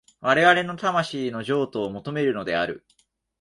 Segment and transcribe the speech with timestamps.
[0.19, 2.83] 我々の魂の譲渡を求めるのである。